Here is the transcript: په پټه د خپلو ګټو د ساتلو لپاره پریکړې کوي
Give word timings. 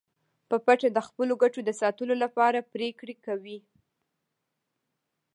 په 0.49 0.55
پټه 0.65 0.89
د 0.93 0.99
خپلو 1.07 1.33
ګټو 1.43 1.59
د 1.65 1.71
ساتلو 1.81 2.13
لپاره 2.23 2.67
پریکړې 2.73 3.15
کوي 3.25 3.59